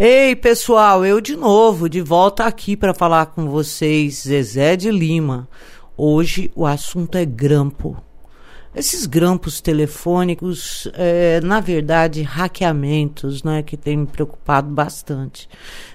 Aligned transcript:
Ei, 0.00 0.36
pessoal, 0.36 1.04
eu 1.04 1.20
de 1.20 1.34
novo, 1.34 1.88
de 1.88 2.00
volta 2.00 2.44
aqui 2.44 2.76
para 2.76 2.94
falar 2.94 3.26
com 3.26 3.48
vocês, 3.48 4.22
Zezé 4.28 4.76
de 4.76 4.92
Lima. 4.92 5.48
Hoje 5.96 6.52
o 6.54 6.64
assunto 6.64 7.18
é 7.18 7.24
grampo. 7.24 8.00
Esses 8.72 9.06
grampos 9.06 9.60
telefônicos, 9.60 10.88
é, 10.94 11.40
na 11.40 11.58
verdade, 11.58 12.22
hackeamentos, 12.22 13.42
né, 13.42 13.60
que 13.60 13.76
tem 13.76 13.96
me 13.96 14.06
preocupado 14.06 14.70
bastante. 14.70 15.48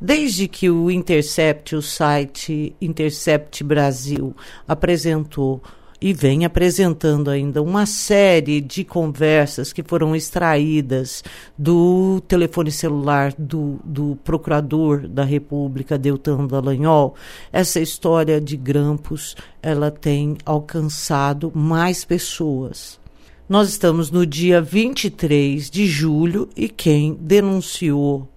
Desde 0.00 0.46
que 0.46 0.70
o 0.70 0.92
Intercept, 0.92 1.74
o 1.74 1.82
site 1.82 2.76
Intercept 2.80 3.64
Brasil, 3.64 4.32
apresentou 4.68 5.60
e 6.00 6.12
vem 6.12 6.44
apresentando 6.44 7.28
ainda 7.28 7.60
uma 7.60 7.84
série 7.84 8.60
de 8.60 8.84
conversas 8.84 9.72
que 9.72 9.82
foram 9.82 10.14
extraídas 10.14 11.24
do 11.56 12.20
telefone 12.28 12.70
celular 12.70 13.32
do, 13.36 13.80
do 13.84 14.16
procurador 14.22 15.08
da 15.08 15.24
República, 15.24 15.98
Deltan 15.98 16.46
Dallagnol. 16.46 17.14
Essa 17.52 17.80
história 17.80 18.40
de 18.40 18.56
grampos, 18.56 19.34
ela 19.60 19.90
tem 19.90 20.36
alcançado 20.44 21.50
mais 21.54 22.04
pessoas. 22.04 23.00
Nós 23.48 23.68
estamos 23.68 24.10
no 24.10 24.26
dia 24.26 24.60
23 24.60 25.70
de 25.70 25.86
julho 25.86 26.48
e 26.56 26.68
quem 26.68 27.14
denunciou 27.14 28.28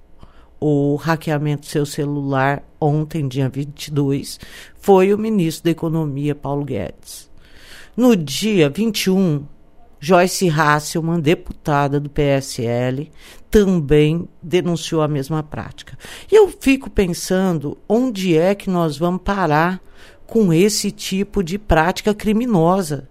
o 0.59 0.95
hackeamento 0.95 1.61
do 1.61 1.67
seu 1.67 1.85
celular 1.85 2.63
ontem, 2.79 3.27
dia 3.27 3.49
22, 3.49 4.39
foi 4.79 5.13
o 5.13 5.17
ministro 5.17 5.65
da 5.65 5.71
Economia, 5.71 6.35
Paulo 6.35 6.63
Guedes. 6.63 7.30
No 7.95 8.15
dia 8.15 8.69
21, 8.69 9.45
Joyce 9.99 10.49
Hasselman, 10.49 11.19
deputada 11.19 11.99
do 11.99 12.09
PSL, 12.09 13.11
também 13.49 14.29
denunciou 14.41 15.01
a 15.01 15.07
mesma 15.09 15.43
prática. 15.43 15.97
E 16.31 16.35
eu 16.35 16.47
fico 16.47 16.89
pensando 16.89 17.77
onde 17.89 18.37
é 18.37 18.55
que 18.55 18.69
nós 18.69 18.97
vamos 18.97 19.21
parar 19.23 19.81
com 20.25 20.53
esse 20.53 20.89
tipo 20.89 21.43
de 21.43 21.59
prática 21.59 22.13
criminosa 22.13 23.09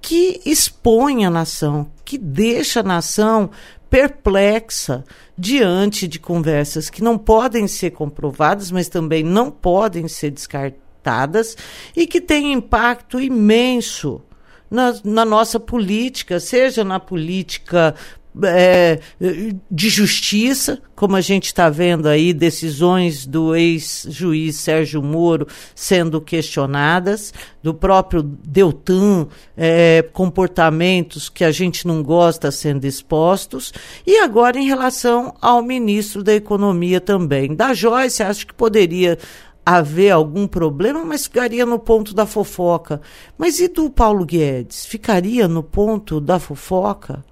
que 0.00 0.40
expõe 0.46 1.26
a 1.26 1.30
nação, 1.30 1.90
que 2.02 2.16
deixa 2.16 2.80
a 2.80 2.82
nação 2.82 3.50
perplexa 3.90 5.04
diante 5.36 6.08
de 6.08 6.18
conversas 6.18 6.88
que 6.88 7.04
não 7.04 7.18
podem 7.18 7.68
ser 7.68 7.90
comprovadas, 7.90 8.70
mas 8.70 8.88
também 8.88 9.22
não 9.22 9.50
podem 9.50 10.08
ser 10.08 10.30
descartadas 10.30 10.89
e 11.96 12.06
que 12.06 12.20
tem 12.20 12.52
impacto 12.52 13.20
imenso 13.20 14.22
na, 14.70 14.94
na 15.04 15.24
nossa 15.24 15.58
política, 15.58 16.38
seja 16.38 16.84
na 16.84 17.00
política 17.00 17.94
é, 18.42 19.00
de 19.70 19.88
justiça, 19.88 20.80
como 20.94 21.16
a 21.16 21.20
gente 21.20 21.46
está 21.46 21.68
vendo 21.68 22.06
aí, 22.06 22.32
decisões 22.32 23.26
do 23.26 23.56
ex-juiz 23.56 24.56
Sérgio 24.56 25.02
Moro 25.02 25.46
sendo 25.74 26.20
questionadas, 26.20 27.34
do 27.62 27.74
próprio 27.74 28.22
Deltan, 28.22 29.26
é, 29.56 30.04
comportamentos 30.12 31.28
que 31.28 31.42
a 31.42 31.50
gente 31.50 31.86
não 31.86 32.02
gosta 32.02 32.50
sendo 32.50 32.84
expostos, 32.84 33.72
e 34.06 34.18
agora 34.18 34.58
em 34.58 34.66
relação 34.66 35.34
ao 35.40 35.62
ministro 35.62 36.22
da 36.22 36.34
Economia 36.34 37.00
também. 37.00 37.54
Da 37.54 37.74
Joyce, 37.74 38.22
acho 38.22 38.46
que 38.46 38.54
poderia 38.54 39.18
haver 39.64 40.10
algum 40.10 40.46
problema, 40.46 41.04
mas 41.04 41.24
ficaria 41.24 41.64
no 41.64 41.78
ponto 41.78 42.14
da 42.14 42.26
fofoca. 42.26 43.00
Mas 43.36 43.60
e 43.60 43.68
do 43.68 43.90
Paulo 43.90 44.24
Guedes? 44.24 44.86
Ficaria 44.86 45.46
no 45.46 45.62
ponto 45.62 46.20
da 46.20 46.38
fofoca? 46.38 47.24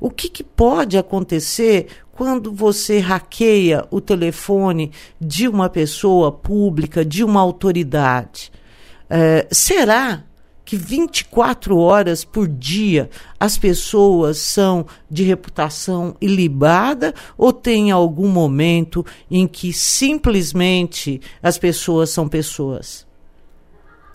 O 0.00 0.10
que, 0.10 0.28
que 0.28 0.42
pode 0.42 0.98
acontecer 0.98 1.86
quando 2.10 2.52
você 2.52 2.98
hackeia 2.98 3.86
o 3.90 4.00
telefone 4.00 4.90
de 5.20 5.46
uma 5.46 5.68
pessoa 5.68 6.32
pública, 6.32 7.04
de 7.04 7.22
uma 7.22 7.40
autoridade? 7.40 8.50
É, 9.08 9.46
será 9.50 10.24
que 10.64 10.76
24 10.76 11.76
horas 11.76 12.24
por 12.24 12.48
dia 12.48 13.10
as 13.38 13.58
pessoas 13.58 14.38
são 14.38 14.86
de 15.10 15.24
reputação 15.24 16.16
ilibada 16.20 17.14
ou 17.36 17.52
tem 17.52 17.90
algum 17.90 18.28
momento 18.28 19.04
em 19.30 19.46
que 19.46 19.72
simplesmente 19.72 21.20
as 21.42 21.58
pessoas 21.58 22.10
são 22.10 22.28
pessoas? 22.28 23.10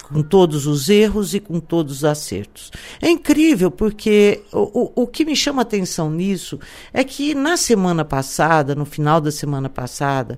Com 0.10 0.24
todos 0.24 0.66
os 0.66 0.88
erros 0.88 1.34
e 1.34 1.40
com 1.42 1.60
todos 1.60 1.98
os 1.98 2.06
acertos. 2.06 2.72
É 3.02 3.10
incrível 3.10 3.70
porque 3.70 4.42
o, 4.54 5.02
o, 5.02 5.04
o 5.04 5.08
que 5.08 5.26
me 5.26 5.36
chama 5.36 5.64
atenção 5.64 6.10
nisso 6.10 6.58
é 6.94 7.04
que 7.04 7.36
na 7.36 7.58
semana 7.58 8.06
passada, 8.06 8.74
no 8.74 8.86
final 8.86 9.20
da 9.20 9.32
semana 9.32 9.68
passada, 9.68 10.38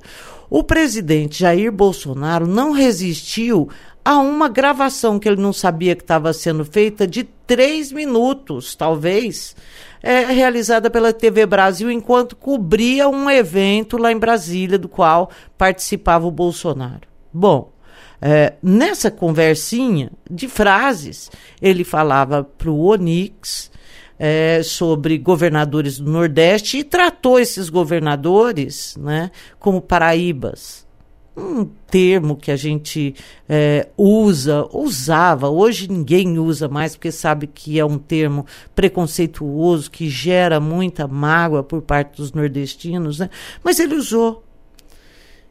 o 0.49 0.63
presidente 0.63 1.41
Jair 1.41 1.71
Bolsonaro 1.71 2.47
não 2.47 2.71
resistiu 2.71 3.69
a 4.09 4.17
uma 4.17 4.49
gravação 4.49 5.19
que 5.19 5.29
ele 5.29 5.39
não 5.39 5.53
sabia 5.53 5.95
que 5.95 6.01
estava 6.01 6.33
sendo 6.33 6.65
feita 6.65 7.05
de 7.05 7.23
três 7.45 7.91
minutos, 7.91 8.73
talvez, 8.73 9.55
é, 10.01 10.21
realizada 10.21 10.89
pela 10.89 11.13
TV 11.13 11.45
Brasil 11.45 11.91
enquanto 11.91 12.35
cobria 12.35 13.07
um 13.07 13.29
evento 13.29 13.99
lá 13.99 14.11
em 14.11 14.17
Brasília, 14.17 14.79
do 14.79 14.89
qual 14.89 15.29
participava 15.55 16.25
o 16.25 16.31
Bolsonaro. 16.31 17.01
Bom, 17.31 17.71
é, 18.19 18.53
nessa 18.63 19.11
conversinha 19.11 20.09
de 20.27 20.47
frases, 20.47 21.29
ele 21.61 21.83
falava 21.83 22.43
para 22.43 22.71
o 22.71 22.85
Onix 22.85 23.69
é, 24.17 24.63
sobre 24.63 25.19
governadores 25.19 25.99
do 25.99 26.09
Nordeste 26.09 26.79
e 26.79 26.83
tratou 26.83 27.39
esses 27.39 27.69
governadores 27.69 28.97
né, 28.97 29.29
como 29.59 29.79
paraíbas 29.79 30.88
um 31.35 31.65
termo 31.89 32.35
que 32.35 32.51
a 32.51 32.55
gente 32.55 33.15
é, 33.47 33.87
usa, 33.97 34.67
usava, 34.71 35.49
hoje 35.49 35.89
ninguém 35.89 36.37
usa 36.37 36.67
mais 36.67 36.95
porque 36.95 37.11
sabe 37.11 37.47
que 37.47 37.79
é 37.79 37.85
um 37.85 37.97
termo 37.97 38.45
preconceituoso, 38.75 39.89
que 39.89 40.09
gera 40.09 40.59
muita 40.59 41.07
mágoa 41.07 41.63
por 41.63 41.81
parte 41.81 42.17
dos 42.17 42.33
nordestinos, 42.33 43.19
né? 43.19 43.29
mas 43.63 43.79
ele 43.79 43.95
usou. 43.95 44.43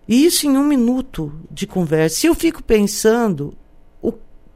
E 0.06 0.24
isso 0.24 0.46
em 0.46 0.56
um 0.56 0.64
minuto 0.64 1.32
de 1.50 1.66
conversa. 1.66 2.26
E 2.26 2.30
eu 2.30 2.34
fico 2.34 2.62
pensando, 2.62 3.54
o, 4.00 4.12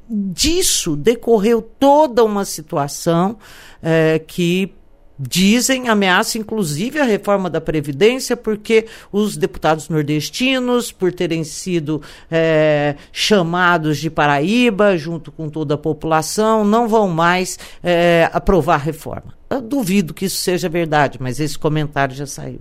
disso 0.08 0.96
decorreu 0.96 1.60
toda 1.60 2.24
uma 2.24 2.44
situação 2.44 3.36
é, 3.82 4.18
que 4.18 4.72
Dizem, 5.18 5.88
ameaça 5.88 6.38
inclusive 6.38 6.98
a 6.98 7.04
reforma 7.04 7.50
da 7.50 7.60
Previdência, 7.60 8.36
porque 8.36 8.86
os 9.12 9.36
deputados 9.36 9.88
nordestinos, 9.88 10.90
por 10.90 11.12
terem 11.12 11.44
sido 11.44 12.02
é, 12.30 12.96
chamados 13.12 13.98
de 13.98 14.10
Paraíba, 14.10 14.96
junto 14.96 15.30
com 15.30 15.48
toda 15.48 15.74
a 15.74 15.78
população, 15.78 16.64
não 16.64 16.88
vão 16.88 17.08
mais 17.08 17.58
é, 17.82 18.28
aprovar 18.32 18.74
a 18.74 18.78
reforma. 18.78 19.34
Eu 19.50 19.60
duvido 19.60 20.14
que 20.14 20.24
isso 20.24 20.38
seja 20.38 20.68
verdade, 20.68 21.18
mas 21.20 21.38
esse 21.38 21.58
comentário 21.58 22.14
já 22.14 22.26
saiu. 22.26 22.60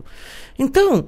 Então, 0.59 1.05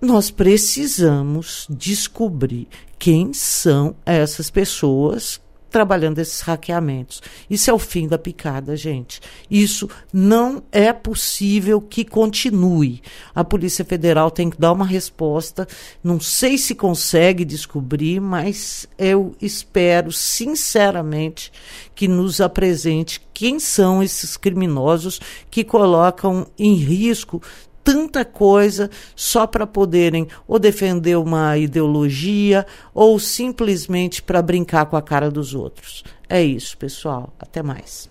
nós 0.00 0.32
precisamos 0.32 1.66
descobrir 1.70 2.66
quem 2.98 3.32
são 3.32 3.94
essas 4.04 4.50
pessoas 4.50 5.40
trabalhando 5.72 6.18
esses 6.18 6.40
hackeamentos. 6.42 7.22
Isso 7.48 7.70
é 7.70 7.72
o 7.72 7.78
fim 7.78 8.06
da 8.06 8.18
picada, 8.18 8.76
gente. 8.76 9.20
Isso 9.50 9.88
não 10.12 10.62
é 10.70 10.92
possível 10.92 11.80
que 11.80 12.04
continue. 12.04 13.02
A 13.34 13.42
Polícia 13.42 13.84
Federal 13.84 14.30
tem 14.30 14.50
que 14.50 14.60
dar 14.60 14.72
uma 14.72 14.84
resposta. 14.84 15.66
Não 16.04 16.20
sei 16.20 16.58
se 16.58 16.74
consegue 16.74 17.44
descobrir, 17.44 18.20
mas 18.20 18.86
eu 18.98 19.34
espero 19.40 20.12
sinceramente 20.12 21.50
que 21.94 22.06
nos 22.06 22.40
apresente 22.40 23.20
quem 23.32 23.58
são 23.58 24.02
esses 24.02 24.36
criminosos 24.36 25.20
que 25.50 25.64
colocam 25.64 26.46
em 26.58 26.74
risco 26.74 27.42
tanta 27.84 28.24
coisa 28.24 28.90
só 29.14 29.46
para 29.46 29.66
poderem 29.66 30.26
ou 30.46 30.58
defender 30.58 31.16
uma 31.16 31.56
ideologia 31.58 32.66
ou 32.94 33.18
simplesmente 33.18 34.22
para 34.22 34.42
brincar 34.42 34.86
com 34.86 34.96
a 34.96 35.02
cara 35.02 35.30
dos 35.30 35.54
outros. 35.54 36.04
É 36.28 36.42
isso, 36.42 36.76
pessoal. 36.78 37.32
Até 37.38 37.62
mais. 37.62 38.10